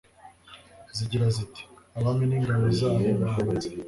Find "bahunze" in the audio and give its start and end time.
3.21-3.67